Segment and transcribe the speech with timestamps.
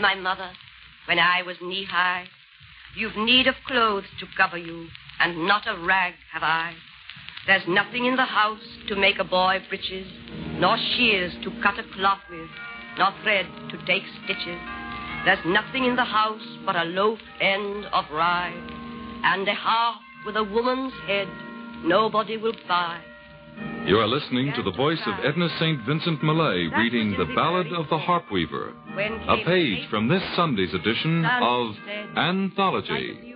[0.00, 0.50] My mother,
[1.06, 2.26] when I was knee high,
[2.98, 4.88] You've need of clothes to cover you,
[5.20, 6.74] and not a rag have I.
[7.46, 10.06] There's nothing in the house to make a boy breeches,
[10.58, 12.48] nor shears to cut a cloth with,
[12.98, 14.58] nor thread to take stitches.
[15.24, 18.56] There's nothing in the house but a loaf end of rye,
[19.22, 21.28] and a harp with a woman's head
[21.84, 23.00] nobody will buy.
[23.88, 25.80] You are listening to the voice of Edna St.
[25.86, 31.24] Vincent Millay reading The Ballad of the Harp Weaver, a page from this Sunday's edition
[31.24, 31.74] of
[32.14, 33.34] Anthology.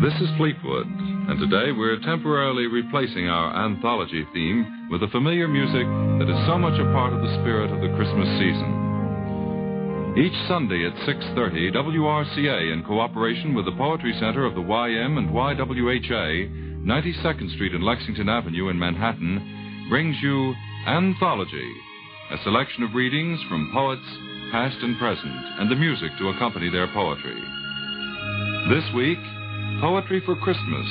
[0.00, 5.84] This is Fleetwood, and today we're temporarily replacing our anthology theme with the familiar music
[5.84, 10.16] that is so much a part of the spirit of the Christmas season.
[10.16, 15.28] Each Sunday at 6:30, WRCA in cooperation with the Poetry Center of the YM and
[15.28, 16.48] YWHA,
[16.80, 20.54] 92nd Street and Lexington Avenue in Manhattan, brings you
[20.86, 21.72] Anthology,
[22.30, 24.16] a selection of readings from poets
[24.50, 27.36] past and present and the music to accompany their poetry.
[28.70, 29.20] This week,
[29.80, 30.86] Poetry for Christmas.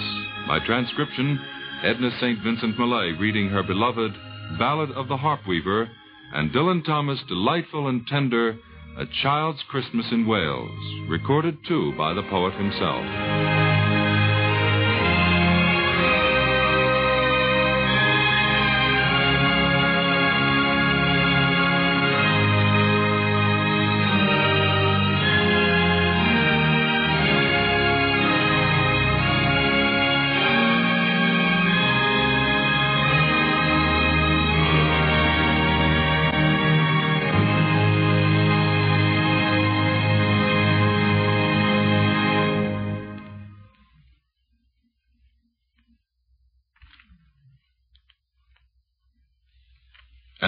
[0.47, 1.39] By transcription,
[1.83, 2.41] Edna St.
[2.43, 4.13] Vincent Millay reading her beloved
[4.57, 5.87] Ballad of the Harp Weaver,
[6.33, 8.57] and Dylan Thomas' delightful and tender
[8.97, 13.68] A Child's Christmas in Wales, recorded too by the poet himself.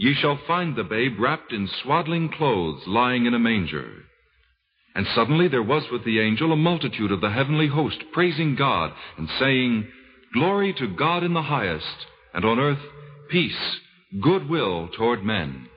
[0.00, 4.06] Ye shall find the babe wrapped in swaddling clothes, lying in a manger.
[4.94, 8.94] And suddenly there was with the angel a multitude of the heavenly host, praising God,
[9.18, 9.88] and saying,
[10.32, 12.78] Glory to God in the highest, and on earth
[13.28, 13.80] peace,
[14.22, 15.68] goodwill toward men.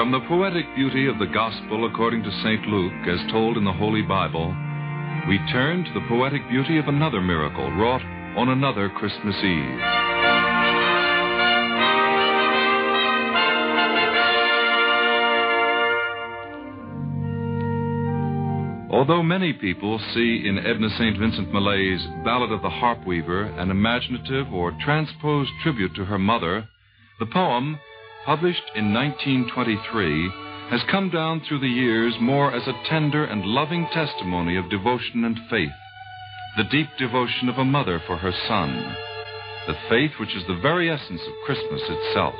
[0.00, 2.64] From the poetic beauty of the Gospel according to St.
[2.68, 4.48] Luke, as told in the Holy Bible,
[5.28, 8.00] we turn to the poetic beauty of another miracle wrought
[8.34, 9.80] on another Christmas Eve.
[18.90, 21.18] Although many people see in Edna St.
[21.18, 26.66] Vincent Millay's Ballad of the Harp Weaver an imaginative or transposed tribute to her mother,
[27.18, 27.78] the poem,
[28.24, 30.30] published in 1923,
[30.70, 35.24] has come down through the years more as a tender and loving testimony of devotion
[35.24, 35.72] and faith,
[36.56, 38.94] the deep devotion of a mother for her son,
[39.66, 42.34] the faith which is the very essence of Christmas itself.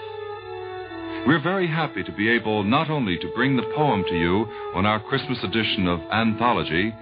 [1.26, 4.86] We're very happy to be able not only to bring the poem to you on
[4.86, 6.94] our Christmas edition of Anthology,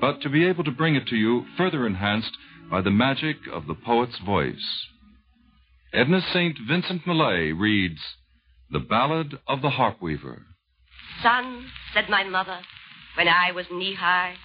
[0.00, 2.36] but to be able to bring it to you further enhanced
[2.70, 4.86] by the magic of the poet's voice.
[5.94, 6.56] Edna St.
[6.66, 8.00] Vincent Millay reads
[8.70, 10.46] The Ballad of the Harp Weaver.
[11.22, 12.60] Son, said my mother,
[13.14, 14.36] when I was knee high,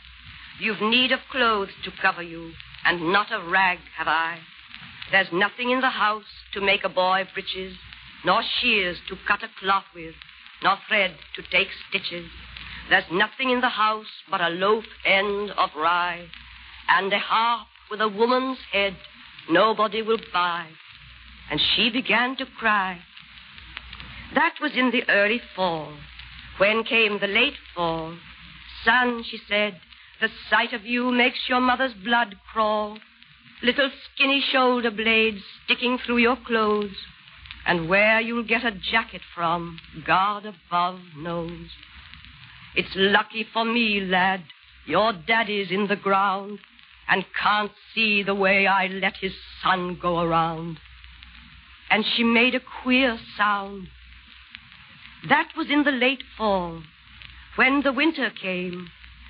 [0.59, 2.51] you've need of clothes to cover you,
[2.83, 4.39] and not a rag have I.
[5.09, 7.77] There's nothing in the house to make a boy breeches
[8.25, 10.15] nor shears to cut a cloth with,
[10.63, 12.29] nor thread to take stitches.
[12.89, 16.25] There's nothing in the house but a loaf end of rye,
[16.89, 18.97] and a harp with a woman's head
[19.49, 20.67] nobody will buy.
[21.49, 22.99] And she began to cry.
[24.35, 25.93] That was in the early fall.
[26.57, 28.15] When came the late fall?
[28.83, 29.79] Son, she said,
[30.19, 32.97] the sight of you makes your mother's blood crawl.
[33.61, 36.95] Little skinny shoulder blades sticking through your clothes.
[37.65, 41.67] And where you'll get a jacket from, God above knows.
[42.75, 44.43] It's lucky for me, lad,
[44.85, 46.59] your daddy's in the ground
[47.07, 49.33] and can't see the way I let his
[49.63, 50.79] son go around.
[51.89, 53.87] And she made a queer sound.
[55.29, 56.83] That was in the late fall.
[57.55, 58.89] When the winter came,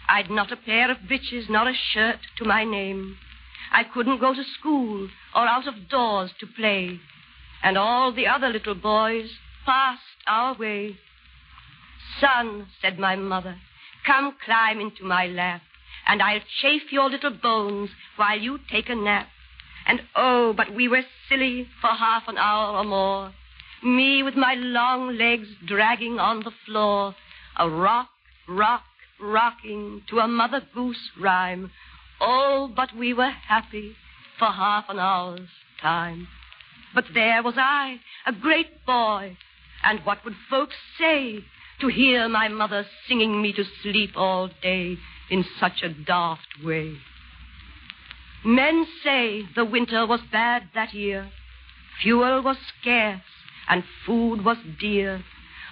[0.09, 3.17] I'd not a pair of breeches nor a shirt to my name.
[3.71, 6.99] I couldn't go to school or out of doors to play
[7.63, 9.29] and all the other little boys
[9.65, 10.97] passed our way.
[12.21, 13.57] Son, said my mother,
[14.05, 15.61] come climb into my lap,
[16.07, 19.27] and I'll chafe your little bones while you take a nap.
[19.87, 23.33] And oh, but we were silly for half an hour or more.
[23.81, 27.15] Me with my long legs dragging on the floor,
[27.57, 28.09] a rock,
[28.49, 28.83] rock,
[29.19, 31.71] rocking to a Mother Goose rhyme.
[32.19, 33.95] Oh, but we were happy
[34.37, 35.49] for half an hour's
[35.81, 36.27] time.
[36.93, 39.37] But there was I, a great boy,
[39.83, 41.45] and what would folks say
[41.79, 44.97] to hear my mother singing me to sleep all day
[45.29, 46.97] in such a daft way?
[48.45, 51.31] Men say the winter was bad that year.
[52.01, 53.21] Fuel was scarce
[53.67, 55.23] and food was dear.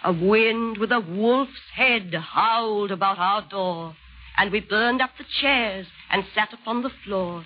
[0.03, 3.95] A wind with a wolf's head howled about our door,
[4.37, 7.45] and we burned up the chairs and sat upon the floor.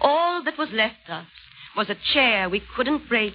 [0.00, 1.26] All that was left us
[1.76, 3.34] was a chair we couldn't break,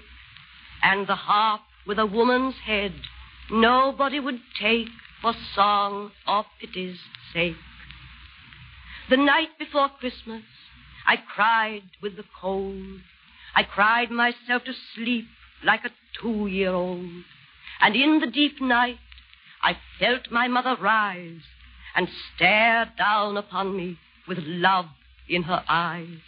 [0.83, 2.93] and the harp with a woman's head
[3.49, 4.89] nobody would take
[5.21, 6.99] for song or pity's
[7.33, 7.55] sake.
[9.09, 10.43] The night before Christmas,
[11.05, 13.01] I cried with the cold.
[13.55, 15.25] I cried myself to sleep
[15.63, 15.91] like a
[16.21, 17.23] two year old.
[17.79, 18.99] And in the deep night,
[19.61, 21.41] I felt my mother rise
[21.95, 23.97] and stare down upon me
[24.27, 24.85] with love
[25.29, 26.19] in her eyes.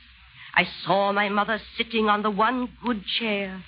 [0.53, 3.63] I saw my mother sitting on the one good chair,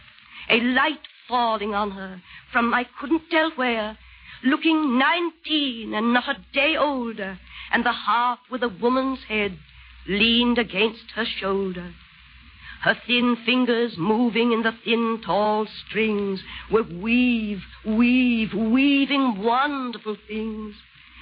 [0.49, 2.21] a light falling on her
[2.51, 3.97] from I couldn't tell where,
[4.43, 7.39] looking nineteen and not a day older,
[7.71, 9.57] and the harp with a woman's head
[10.07, 11.93] leaned against her shoulder.
[12.81, 20.75] Her thin fingers moving in the thin, tall strings were weave, weave, weaving wonderful things.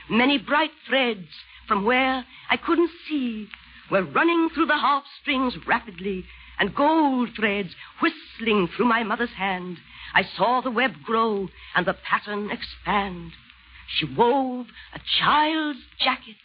[0.10, 1.27] Many bright threads
[1.68, 3.48] from where I couldn't see
[3.89, 6.25] were running through the harp strings rapidly,
[6.60, 7.70] and gold threads
[8.01, 9.77] whistling through my mother's hand.
[10.13, 13.32] I saw the web grow and the pattern expand.
[13.88, 16.36] She wove a child's jacket,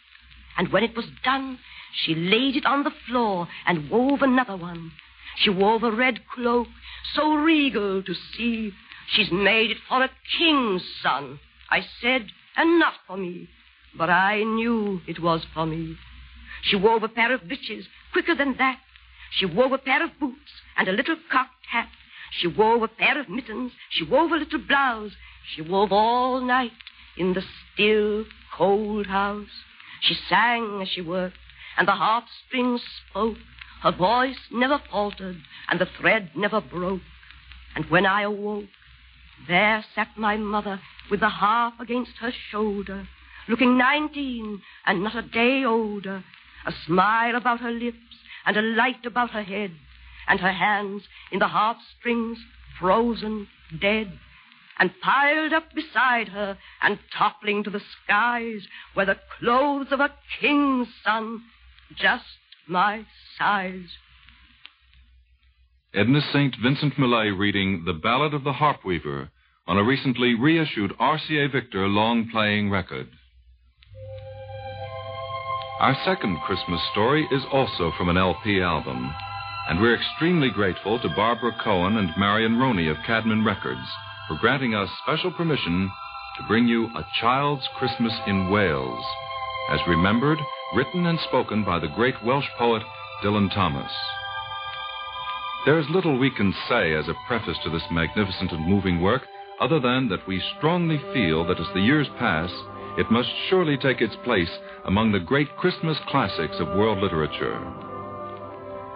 [0.57, 1.59] and when it was done,
[1.93, 4.91] she laid it on the floor and wove another one.
[5.37, 6.67] She wove a red cloak,
[7.13, 8.73] so regal to see.
[9.07, 13.49] She's made it for a king's son, I said, and not for me.
[13.97, 15.97] But I knew it was for me.
[16.63, 18.79] She wove a pair of breeches quicker than that.
[19.31, 21.89] She wove a pair of boots and a little cocked hat.
[22.31, 23.73] She wove a pair of mittens.
[23.89, 25.11] She wove a little blouse.
[25.53, 26.71] She wove all night
[27.17, 27.43] in the
[27.73, 29.49] still, cold house.
[30.01, 31.37] She sang as she worked,
[31.77, 33.37] and the harp strings spoke.
[33.81, 35.37] Her voice never faltered,
[35.69, 37.01] and the thread never broke.
[37.75, 38.69] And when I awoke,
[39.47, 43.07] there sat my mother with the harp against her shoulder,
[43.47, 46.23] looking nineteen and not a day older,
[46.65, 47.97] a smile about her lips,
[48.45, 49.71] and a light about her head,
[50.27, 52.37] and her hands in the harp strings
[52.79, 53.47] frozen,
[53.79, 54.11] dead,
[54.79, 60.13] and piled up beside her and toppling to the skies were the clothes of a
[60.39, 61.43] king's son,
[61.97, 62.23] just
[62.67, 63.05] my
[63.37, 63.87] size.
[65.93, 66.55] Edna St.
[66.63, 69.29] Vincent Millay reading The Ballad of the Harp Weaver
[69.67, 73.07] on a recently reissued RCA Victor long playing record.
[75.79, 79.13] Our second Christmas story is also from an LP album,
[79.67, 83.87] and we're extremely grateful to Barbara Cohen and Marianne Roney of Caedmon Records
[84.27, 85.91] for granting us special permission
[86.37, 89.03] to bring you A Child's Christmas in Wales,
[89.71, 90.39] as remembered,
[90.75, 92.81] written, and spoken by the great Welsh poet
[93.23, 93.91] Dylan Thomas.
[95.65, 99.23] There is little we can say as a preface to this magnificent and moving work,
[99.59, 102.49] other than that we strongly feel that as the years pass,
[102.97, 104.49] it must surely take its place
[104.85, 107.59] among the great Christmas classics of world literature.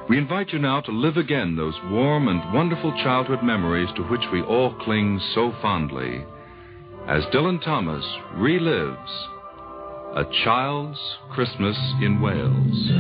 [0.10, 4.24] We invite you now to live again those warm and wonderful childhood memories to which
[4.32, 6.26] we all cling so fondly,
[7.08, 8.06] as Dylan Thomas
[8.36, 9.35] relives
[10.14, 11.00] A Child's
[11.32, 12.92] Christmas in Wales.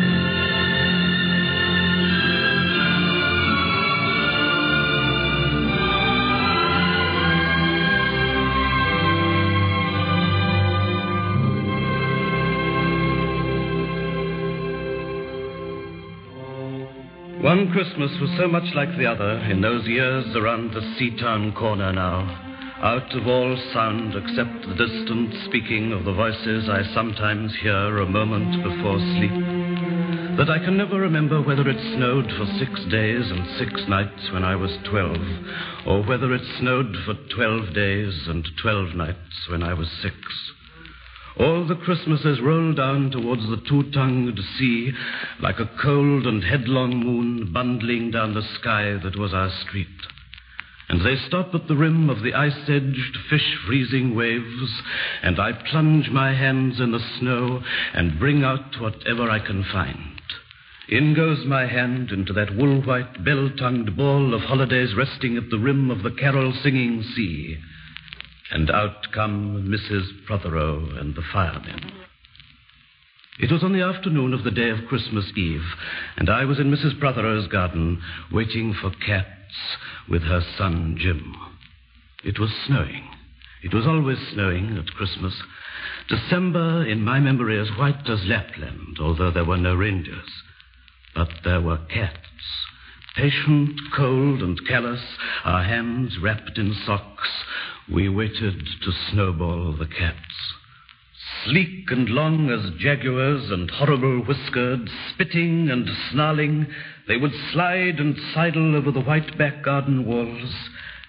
[17.42, 21.94] One Christmas was so much like the other in those years around the Seatown corner
[21.94, 28.00] now, out of all sound except the distant speaking of the voices I sometimes hear
[28.00, 33.32] a moment before sleep, that I can never remember whether it snowed for six days
[33.32, 35.22] and six nights when I was twelve,
[35.88, 40.16] or whether it snowed for twelve days and twelve nights when I was six.
[41.38, 44.92] All the Christmases roll down towards the two-tongued sea
[45.42, 49.88] like a cold and headlong moon bundling down the sky that was our street.
[50.88, 54.82] And they stop at the rim of the ice-edged, fish-freezing waves,
[55.24, 57.64] and I plunge my hands in the snow
[57.94, 60.22] and bring out whatever I can find.
[60.88, 65.90] In goes my hand into that wool-white, bell-tongued ball of holidays resting at the rim
[65.90, 67.58] of the carol-singing sea
[68.52, 70.26] and out come Mrs.
[70.28, 71.92] Prothero and the firemen.
[73.40, 75.66] It was on the afternoon of the day of Christmas Eve,
[76.16, 77.00] and I was in Mrs.
[77.00, 78.02] Prothero's garden
[78.32, 79.32] waiting for cats
[80.10, 81.36] with her son Jim.
[82.24, 83.08] It was snowing.
[83.64, 85.34] It was always snowing at Christmas.
[86.08, 90.30] December, in my memory, as white as Lapland, although there were no reindeers.
[91.16, 92.20] But there were cats.
[93.16, 95.02] Patient, cold, and callous,
[95.46, 97.30] our hands wrapped in socks,
[97.92, 100.18] we waited to snowball the cats.
[101.44, 106.68] Sleek and long as jaguars and horrible whiskered, spitting and snarling,
[107.08, 110.54] they would slide and sidle over the white back garden walls,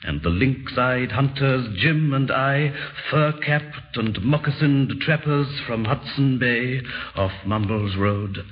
[0.03, 2.73] and the lynx-eyed hunters, Jim and I,
[3.11, 6.83] fur-capped and moccasined trappers from Hudson Bay
[7.15, 8.45] off Mumbles Road,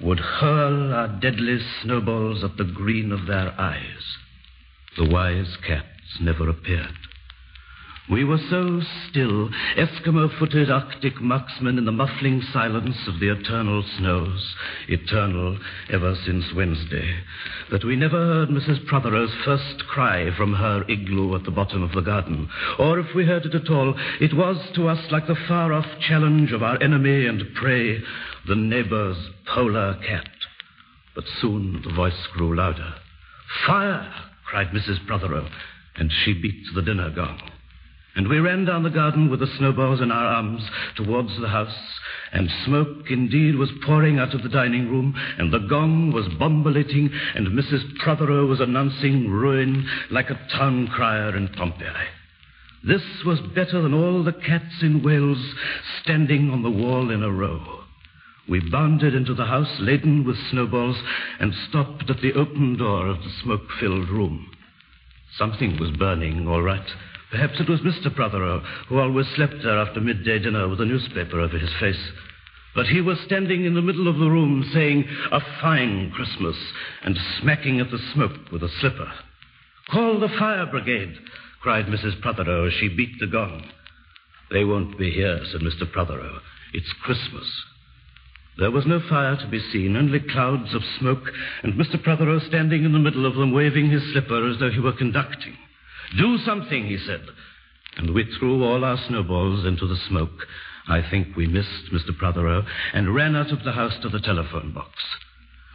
[0.00, 4.16] would hurl our deadly snowballs at the green of their eyes.
[4.96, 6.94] The wise cats never appeared.
[8.10, 13.84] We were so still, Eskimo footed Arctic marksmen in the muffling silence of the eternal
[13.98, 14.54] snows,
[14.88, 15.58] eternal
[15.90, 17.20] ever since Wednesday,
[17.70, 18.86] that we never heard Mrs.
[18.86, 22.48] Prothero's first cry from her igloo at the bottom of the garden.
[22.78, 25.86] Or if we heard it at all, it was to us like the far off
[26.00, 28.02] challenge of our enemy and prey,
[28.46, 30.30] the neighbor's polar cat.
[31.14, 32.94] But soon the voice grew louder.
[33.66, 34.10] Fire!
[34.46, 35.06] cried Mrs.
[35.06, 35.46] Prothero,
[35.96, 37.38] and she beat the dinner gong.
[38.18, 41.78] And we ran down the garden with the snowballs in our arms towards the house,
[42.32, 47.10] and smoke indeed was pouring out of the dining room, and the gong was bombilating,
[47.36, 47.96] and Mrs.
[48.00, 52.08] Prothero was announcing ruin like a town crier in Pompeii.
[52.82, 55.54] This was better than all the cats in Wales
[56.02, 57.84] standing on the wall in a row.
[58.48, 60.96] We bounded into the house laden with snowballs
[61.38, 64.50] and stopped at the open door of the smoke filled room.
[65.36, 66.88] Something was burning, all right.
[67.30, 68.14] Perhaps it was Mr.
[68.14, 72.10] Prothero, who always slept there after midday dinner with a newspaper over his face.
[72.74, 76.56] But he was standing in the middle of the room saying, A fine Christmas,
[77.02, 79.12] and smacking at the smoke with a slipper.
[79.90, 81.18] Call the fire brigade,
[81.60, 82.20] cried Mrs.
[82.20, 83.68] Prothero as she beat the gong.
[84.50, 85.90] They won't be here, said Mr.
[85.90, 86.40] Prothero.
[86.72, 87.46] It's Christmas.
[88.58, 91.30] There was no fire to be seen, only clouds of smoke,
[91.62, 92.02] and Mr.
[92.02, 95.56] Prothero standing in the middle of them, waving his slipper as though he were conducting.
[96.16, 97.22] Do something, he said.
[97.96, 100.46] And we threw all our snowballs into the smoke.
[100.88, 102.16] I think we missed Mr.
[102.16, 104.92] Prothero and ran out of the house to the telephone box.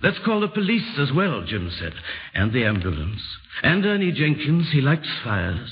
[0.02, 1.94] Let's call the police as well, Jim said,
[2.34, 3.22] and the ambulance.
[3.62, 5.72] And Ernie Jenkins, he likes fires.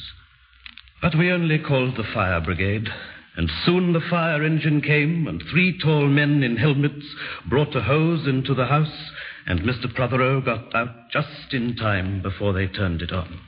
[1.02, 2.88] But we only called the fire brigade,
[3.36, 7.06] and soon the fire engine came, and three tall men in helmets
[7.50, 9.12] brought a hose into the house,
[9.48, 9.94] and Mr.
[9.94, 13.40] Prothero got out just in time before they turned it on.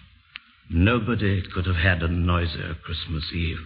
[0.73, 3.59] Nobody could have had a noisier Christmas Eve.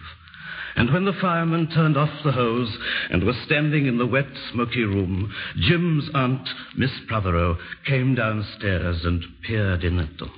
[0.76, 2.76] And when the fireman turned off the hose
[3.10, 6.46] and was standing in the wet, smoky room, Jim's aunt,
[6.76, 10.30] Miss Prothero, came downstairs and peered in at them.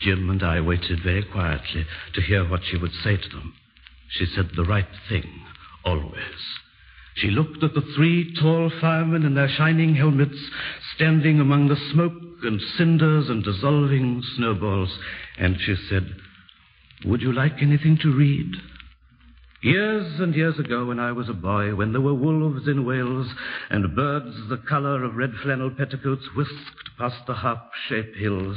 [0.00, 3.54] Jim and I waited very quietly to hear what she would say to them.
[4.10, 5.28] She said the right thing,
[5.84, 6.58] always.
[7.14, 10.38] She looked at the three tall firemen in their shining helmets,
[10.94, 14.98] standing among the smoke and cinders and dissolving snowballs,
[15.38, 16.16] and she said,
[17.04, 18.52] Would you like anything to read?
[19.60, 23.26] Years and years ago, when I was a boy, when there were wolves in Wales
[23.70, 28.56] and birds the color of red flannel petticoats whisked past the harp-shaped hills,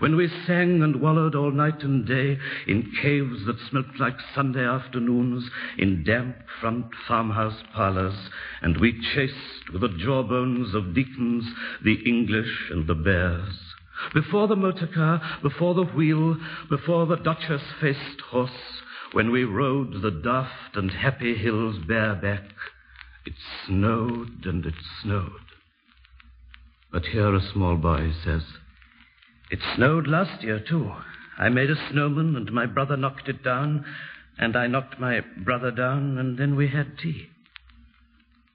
[0.00, 4.66] when we sang and wallowed all night and day in caves that smelt like Sunday
[4.66, 5.48] afternoons,
[5.78, 8.28] in damp front farmhouse parlors,
[8.60, 11.46] and we chased with the jawbones of deacons
[11.82, 13.58] the English and the bears.
[14.12, 16.36] Before the motor car, before the wheel,
[16.68, 18.50] before the Duchess-faced horse,
[19.14, 22.42] when we rode the daft and happy hills bareback,
[23.24, 23.32] it
[23.64, 25.30] snowed and it snowed.
[26.92, 28.42] But here a small boy says,
[29.52, 30.92] It snowed last year, too.
[31.38, 33.84] I made a snowman, and my brother knocked it down,
[34.36, 37.28] and I knocked my brother down, and then we had tea.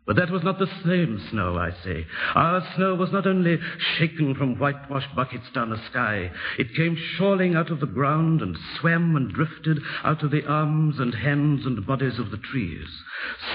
[0.10, 2.08] But that was not the same snow, I say.
[2.34, 3.60] Our snow was not only
[4.00, 8.58] shaken from whitewashed buckets down the sky, it came shawling out of the ground and
[8.80, 12.88] swam and drifted out of the arms and hands and bodies of the trees.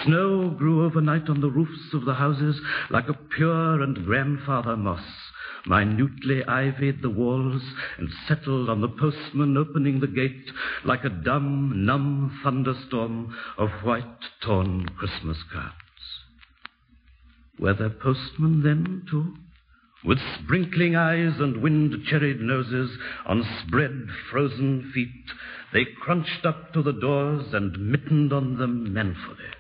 [0.04, 5.02] Snow grew overnight on the roofs of the houses like a pure and grandfather moss
[5.66, 7.62] minutely ivied the walls
[7.98, 10.52] and settled on the postman opening the gate
[10.84, 15.83] like a dumb, numb thunderstorm of white torn Christmas cards.
[17.58, 19.34] Were there postmen then, too?
[20.04, 25.32] With sprinkling eyes and wind-cherried noses, on spread frozen feet,
[25.72, 29.50] they crunched up to the doors and mittened on them manfully.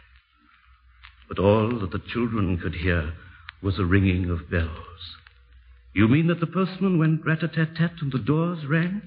[1.28, 3.14] But all that the children could hear
[3.62, 5.16] was a ringing of bells.
[5.94, 9.00] You mean that the postman went rat-a-tat-tat and the doors rang?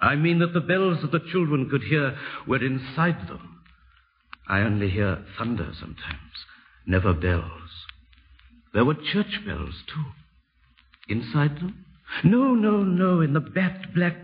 [0.00, 3.62] I mean that the bells that the children could hear were inside them.
[4.48, 6.44] I only hear thunder sometimes,
[6.86, 7.59] never bells.
[8.72, 10.04] There were church bells, too.
[11.08, 11.84] Inside them?
[12.24, 14.16] No, no, no, in the bat black,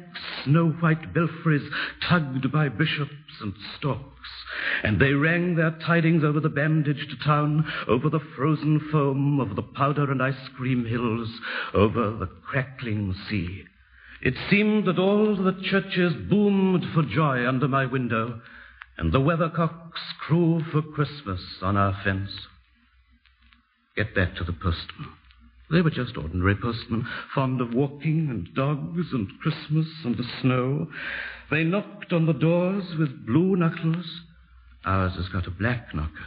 [0.44, 1.68] snow white belfries
[2.08, 4.02] tugged by bishops and storks.
[4.82, 9.62] And they rang their tidings over the bandaged town, over the frozen foam of the
[9.62, 11.28] powder and ice cream hills,
[11.74, 13.64] over the crackling sea.
[14.22, 18.40] It seemed that all the churches boomed for joy under my window,
[18.98, 22.30] and the weathercocks crew for Christmas on our fence.
[23.96, 25.08] Get back to the postman.
[25.70, 30.88] They were just ordinary postmen, fond of walking and dogs and Christmas and the snow.
[31.50, 34.20] They knocked on the doors with blue knuckles.
[34.84, 36.26] Ours has got a black knocker.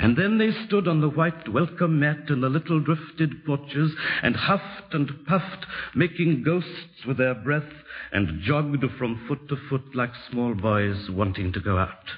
[0.00, 4.36] And then they stood on the white welcome mat in the little drifted porches and
[4.36, 7.72] huffed and puffed, making ghosts with their breath,
[8.12, 12.10] and jogged from foot to foot like small boys wanting to go out.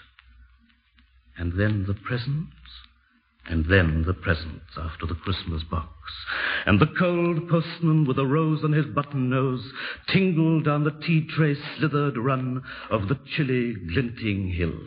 [1.39, 2.53] And then the presents
[3.51, 5.91] and then the presents after the Christmas box.
[6.67, 9.73] And the cold postman with a rose on his button nose
[10.13, 14.79] tingled down the tea tray slithered run of the chilly, glinting hill.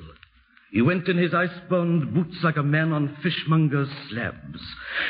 [0.71, 4.59] He went in his ice-bound boots like a man on fishmonger's slabs.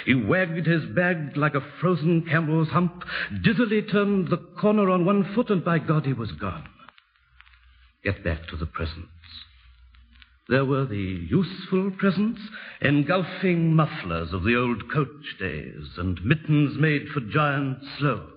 [0.06, 3.04] He wagged his bag like a frozen camel's hump,
[3.46, 6.68] dizzily turned the corner on one foot, and by God he was gone.
[8.04, 9.13] Get back to the presents.
[10.50, 12.42] There were the useful presents,
[12.82, 18.30] engulfing mufflers of the old coach days, and mittens made for giant sloths.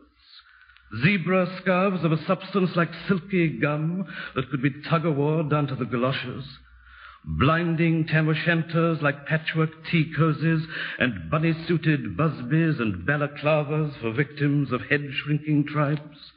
[1.03, 5.85] Zebra scarves of a substance like silky gum that could be tug-o-war down to the
[5.85, 6.45] galoshes.
[7.25, 10.65] Blinding tam o' shanters like patchwork tea cozies,
[11.01, 16.33] and bunny-suited busbies and balaclavas for victims of head-shrinking tribes.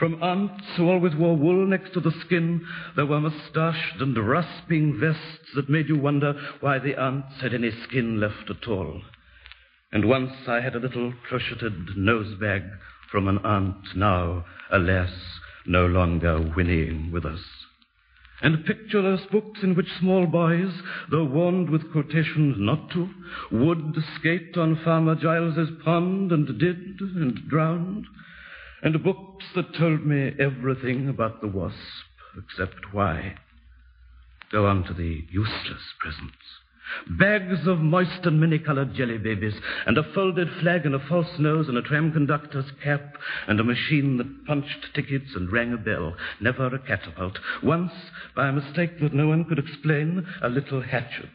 [0.00, 4.98] From aunts who always wore wool next to the skin, there were mustached and rasping
[4.98, 9.02] vests that made you wonder why the aunts had any skin left at all.
[9.92, 12.62] And once I had a little crocheted nose bag
[13.10, 15.12] from an aunt now, alas,
[15.66, 17.44] no longer whinnying with us.
[18.40, 23.10] and pictureless books in which small boys, though warned with quotations not to,
[23.50, 28.06] would skate on Farmer Giles's pond and did and drowned,
[28.82, 31.76] and books that told me everything about the wasp
[32.36, 33.34] except why.
[34.52, 36.36] Go on to the useless presents.
[37.08, 39.54] Bags of moist and many-colored jelly babies,
[39.86, 43.16] and a folded flag and a false nose and a tram conductor's cap,
[43.46, 46.16] and a machine that punched tickets and rang a bell.
[46.40, 47.38] Never a catapult.
[47.62, 47.92] Once,
[48.34, 51.30] by a mistake that no one could explain, a little hatchet.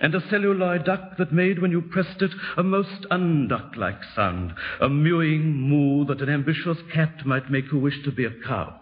[0.00, 4.52] And a celluloid duck that made, when you pressed it, a most unduck-like sound.
[4.80, 8.80] A mewing moo that an ambitious cat might make who wished to be a cow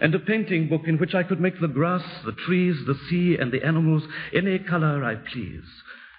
[0.00, 3.36] and a painting book in which I could make the grass, the trees, the sea,
[3.38, 5.64] and the animals any color I please.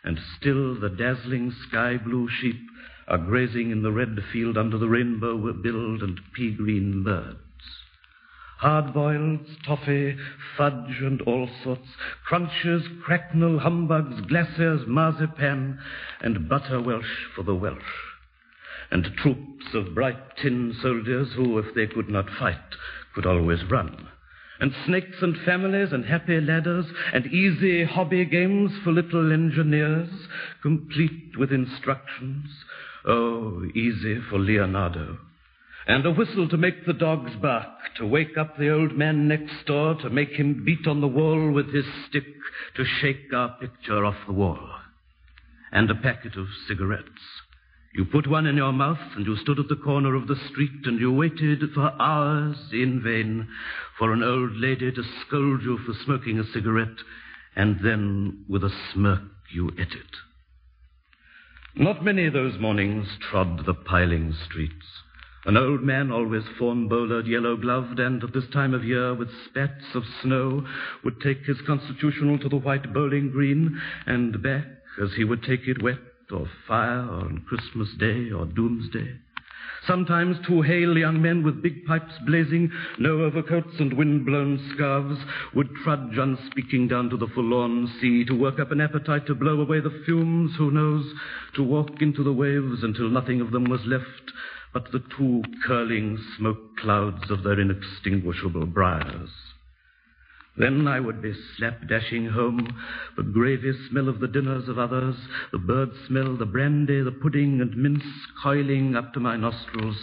[0.04, 2.60] And still the dazzling sky blue sheep
[3.08, 7.40] are grazing in the red field under the rainbow billed and pea green birds.
[8.60, 10.18] Hard boiled, toffee,
[10.58, 11.88] fudge, and all sorts,
[12.26, 15.80] crunches, cracknel, humbugs, glaciers, marzipan,
[16.22, 17.84] and butter Welsh for the Welsh
[18.92, 22.76] and troops of bright tin soldiers who, if they could not fight,
[23.14, 24.08] could always run.
[24.60, 30.10] And snakes and families and happy ladders and easy hobby games for little engineers,
[30.62, 32.46] complete with instructions.
[33.06, 35.20] Oh, easy for Leonardo.
[35.88, 39.66] And a whistle to make the dogs bark, to wake up the old man next
[39.66, 42.26] door, to make him beat on the wall with his stick,
[42.76, 44.70] to shake our picture off the wall.
[45.72, 47.08] And a packet of cigarettes.
[47.94, 50.86] You put one in your mouth, and you stood at the corner of the street,
[50.86, 53.48] and you waited for hours in vain
[53.98, 56.98] for an old lady to scold you for smoking a cigarette,
[57.56, 59.22] and then, with a smirk,
[59.54, 60.16] you ate it.
[61.76, 64.86] Not many those mornings trod the piling streets.
[65.48, 69.30] An old man, always fawn bowlered, yellow gloved, and at this time of year with
[69.46, 70.68] spats of snow,
[71.06, 74.66] would take his constitutional to the white bowling green, and back
[75.02, 76.00] as he would take it wet
[76.34, 79.20] or fire or on Christmas Day or Doomsday.
[79.86, 85.18] Sometimes two hale young men with big pipes blazing, no overcoats and wind-blown scarves,
[85.56, 89.62] would trudge unspeaking down to the forlorn sea to work up an appetite to blow
[89.62, 91.14] away the fumes, who knows,
[91.56, 94.34] to walk into the waves until nothing of them was left
[94.78, 99.32] but the two curling smoke clouds of their inextinguishable briars.
[100.56, 102.80] Then I would be slapdashing home,
[103.16, 105.16] the gravy smell of the dinners of others,
[105.52, 108.04] the bird smell, the brandy, the pudding, and mince
[108.44, 109.98] coiling up to my nostrils,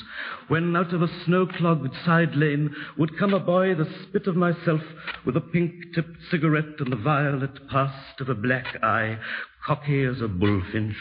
[0.48, 4.80] when out of a snow-clogged side lane would come a boy the spit of myself,
[5.24, 9.20] with a pink-tipped cigarette and the violet past of a black eye,
[9.64, 10.96] cocky as a bullfinch,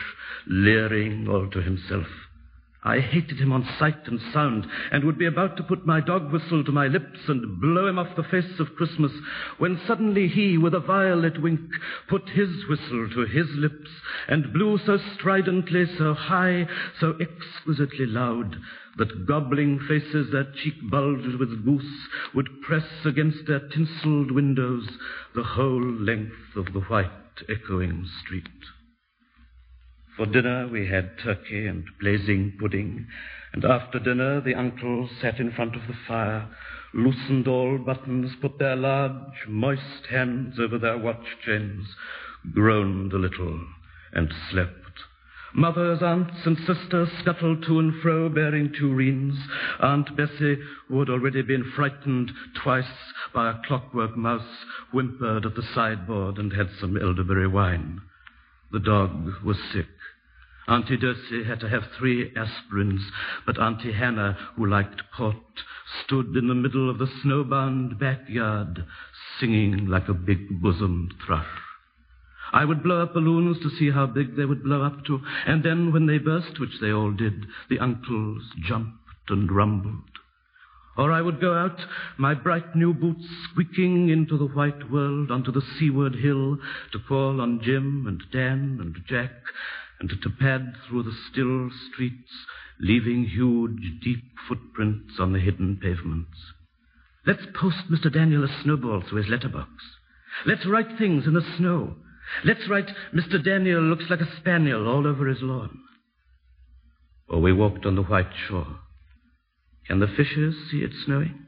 [0.46, 2.06] leering all to himself.
[2.86, 6.34] I hated him on sight and sound, and would be about to put my dog
[6.34, 9.14] whistle to my lips and blow him off the face of Christmas,
[9.58, 11.62] when suddenly he, with a violet wink,
[12.10, 13.90] put his whistle to his lips,
[14.28, 16.68] and blew so stridently, so high,
[17.00, 18.58] so exquisitely loud,
[18.98, 24.90] that gobbling faces that cheek bulged with goose would press against their tinselled windows
[25.36, 27.10] the whole length of the white
[27.48, 28.50] echoing street.
[30.16, 33.08] For dinner we had turkey and blazing pudding,
[33.52, 36.50] and after dinner the uncles sat in front of the fire,
[36.94, 41.96] loosened all buttons, put their large, moist hands over their watch chains,
[42.54, 43.60] groaned a little,
[44.12, 45.02] and slept.
[45.56, 49.36] Mothers, aunts, and sisters scuttled to and fro bearing tureens.
[49.80, 52.86] Aunt Bessie, who had already been frightened twice
[53.34, 58.02] by a clockwork mouse, whimpered at the sideboard and had some elderberry wine.
[58.72, 59.88] The dog was sick.
[60.68, 63.02] Auntie Dulcie had to have three aspirins,
[63.46, 65.36] but Auntie Hannah, who liked port,
[66.04, 68.86] stood in the middle of the snowbound backyard,
[69.40, 71.46] singing like a big bosomed thrush.
[72.54, 75.64] I would blow up balloons to see how big they would blow up to, and
[75.64, 80.04] then when they burst, which they all did, the uncles jumped and rumbled.
[80.96, 81.80] Or I would go out,
[82.18, 86.60] my bright new boots squeaking into the white world onto the seaward hill
[86.92, 89.32] to call on Jim and Dan and Jack
[90.00, 92.32] and to pad through the still streets,
[92.80, 96.38] leaving huge, deep footprints on the hidden pavements.
[97.26, 98.12] Let's post Mr.
[98.12, 99.70] Daniel a snowball through his letterbox.
[100.46, 101.96] Let's write things in the snow.
[102.44, 103.44] Let's write Mr.
[103.44, 105.80] Daniel looks like a spaniel all over his lawn.
[107.30, 108.80] Or we walked on the white shore.
[109.88, 111.46] Can the fishes see it snowing?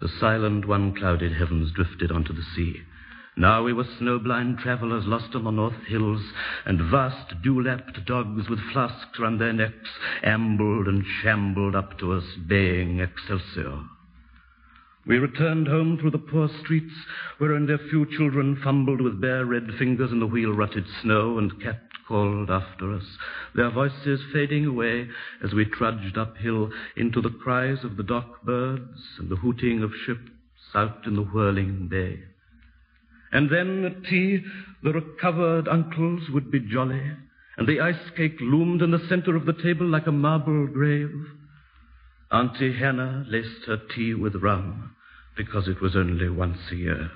[0.00, 2.82] The silent, one clouded heavens drifted onto the sea.
[3.36, 6.20] Now we were snowblind travelers lost on the north hills,
[6.66, 9.88] and vast dew-lapped dogs with flasks round their necks
[10.22, 13.84] ambled and shambled up to us, baying Excelsior.
[15.06, 16.92] We returned home through the poor streets,
[17.38, 21.58] wherein their few children fumbled with bare red fingers in the wheel rutted snow, and
[21.60, 23.16] cat called after us,
[23.54, 25.08] their voices fading away
[25.42, 29.94] as we trudged uphill into the cries of the dock birds and the hooting of
[30.04, 30.30] ships
[30.74, 32.20] out in the whirling bay.
[33.32, 34.44] And then at tea,
[34.82, 37.12] the recovered uncles would be jolly,
[37.56, 41.10] and the ice cake loomed in the center of the table like a marble grave.
[42.30, 44.94] Auntie Hannah laced her tea with rum
[45.36, 47.10] because it was only once a year.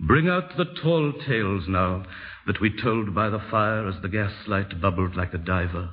[0.00, 2.04] Bring out the tall tales now
[2.46, 5.90] that we told by the fire as the gaslight bubbled like a diver.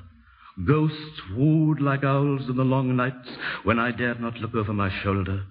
[0.65, 3.29] Ghosts wooed like owls in the long nights
[3.63, 5.43] when I dared not look over my shoulder.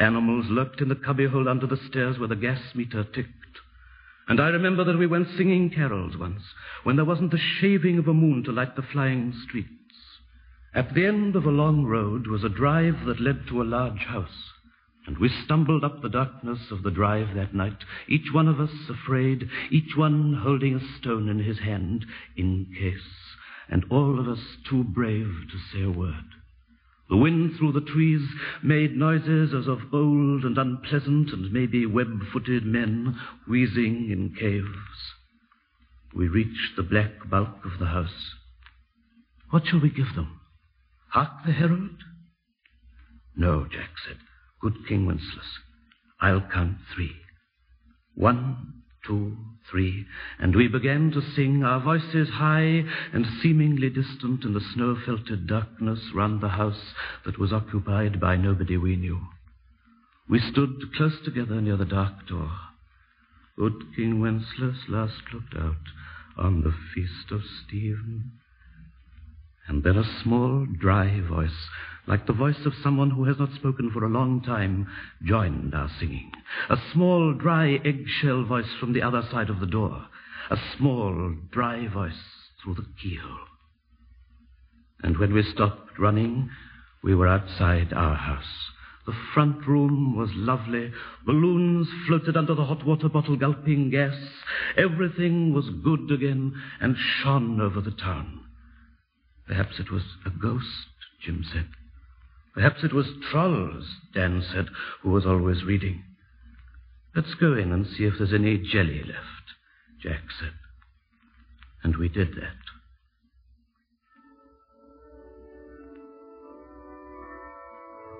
[0.00, 3.60] Animals lurked in the cubbyhole under the stairs where the gas meter ticked.
[4.26, 6.42] And I remember that we went singing carols once
[6.84, 9.68] when there wasn't the shaving of a moon to light the flying streets.
[10.74, 14.04] At the end of a long road was a drive that led to a large
[14.06, 14.52] house.
[15.06, 18.70] And we stumbled up the darkness of the drive that night, each one of us
[18.88, 23.34] afraid, each one holding a stone in his hand in case,
[23.68, 26.39] and all of us too brave to say a word.
[27.10, 28.22] The wind through the trees
[28.62, 33.18] made noises as of old and unpleasant and maybe web footed men
[33.48, 34.68] wheezing in caves.
[36.14, 38.34] We reached the black bulk of the house.
[39.50, 40.40] What shall we give them?
[41.08, 41.98] Hark the herald?
[43.36, 44.18] No, Jack said.
[44.60, 45.58] Good King Wenceslas,
[46.20, 47.16] I'll count three.
[48.14, 49.36] One, two,
[49.70, 50.06] three,
[50.38, 55.46] and we began to sing, our voices high and seemingly distant in the snow filtered
[55.46, 56.92] darkness round the house
[57.24, 59.20] that was occupied by nobody we knew.
[60.28, 62.50] We stood close together near the dark door.
[63.56, 65.76] Good King Wenceslas last looked out
[66.36, 68.32] on the feast of Stephen.
[69.66, 71.68] And then a small, dry voice,
[72.10, 74.84] like the voice of someone who has not spoken for a long time,
[75.22, 76.32] joined our singing.
[76.68, 80.06] A small, dry, eggshell voice from the other side of the door.
[80.50, 82.20] A small, dry voice
[82.60, 83.46] through the keyhole.
[85.04, 86.50] And when we stopped running,
[87.00, 88.72] we were outside our house.
[89.06, 90.92] The front room was lovely.
[91.24, 94.16] Balloons floated under the hot water bottle gulping gas.
[94.76, 98.40] Everything was good again and shone over the town.
[99.46, 100.88] Perhaps it was a ghost,
[101.24, 101.68] Jim said.
[102.60, 104.66] Perhaps it was trolls, Dan said,
[105.00, 106.04] who was always reading.
[107.16, 109.54] Let's go in and see if there's any jelly left,
[110.02, 110.52] Jack said.
[111.82, 112.60] And we did that.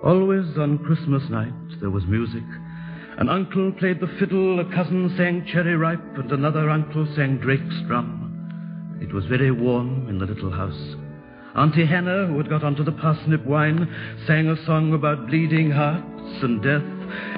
[0.03, 2.43] Always on Christmas night there was music.
[3.19, 7.83] An uncle played the fiddle, a cousin sang Cherry Ripe, and another uncle sang Drake's
[7.87, 8.99] drum.
[9.03, 10.97] It was very warm in the little house.
[11.57, 13.93] Auntie Hannah, who had got onto the parsnip wine,
[14.27, 16.83] sang a song about bleeding hearts and death,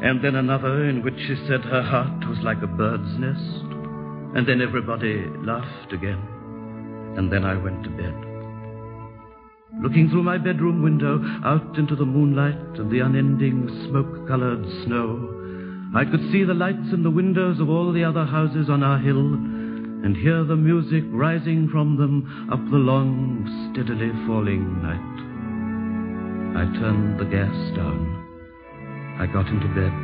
[0.02, 3.64] and then another in which she said her heart was like a bird's nest.
[4.36, 6.20] And then everybody laughed again.
[7.16, 8.14] And then I went to bed.
[9.82, 15.40] Looking through my bedroom window out into the moonlight and the unending smoke colored snow,
[15.94, 18.98] I could see the lights in the windows of all the other houses on our
[18.98, 19.38] hill
[20.04, 25.12] and hear the music rising from them up the long, steadily falling night.
[26.58, 28.22] I turned the gas down.
[29.18, 29.94] I got into bed.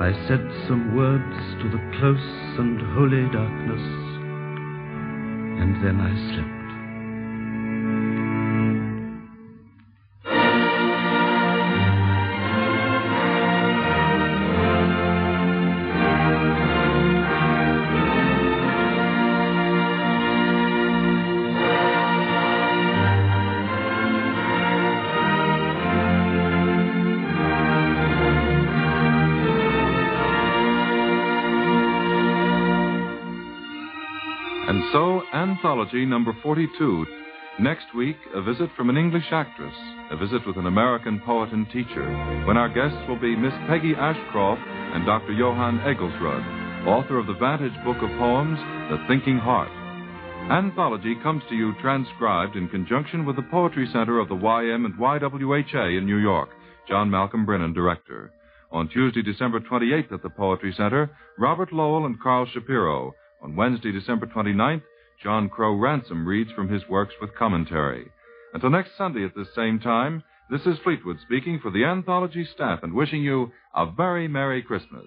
[0.00, 3.84] I said some words to the close and holy darkness,
[5.60, 6.59] and then I slept.
[35.80, 37.06] Anthology number 42.
[37.58, 39.72] Next week, a visit from an English actress,
[40.10, 42.04] a visit with an American poet and teacher,
[42.46, 45.32] when our guests will be Miss Peggy Ashcroft and Dr.
[45.32, 48.58] Johann Egglesrud, author of the Vantage Book of Poems,
[48.90, 49.70] The Thinking Heart.
[50.52, 54.98] Anthology comes to you transcribed in conjunction with the Poetry Center of the YM and
[54.98, 56.50] YWHA in New York.
[56.90, 58.34] John Malcolm Brinnin, director.
[58.70, 63.14] On Tuesday, December 28th at the Poetry Center, Robert Lowell and Karl Shapiro.
[63.42, 64.82] On Wednesday, December 29th,
[65.22, 68.10] John Crowe Ransom reads from his works with commentary.
[68.54, 72.80] Until next Sunday at this same time, this is Fleetwood speaking for the Anthology staff
[72.82, 75.06] and wishing you a very Merry Christmas.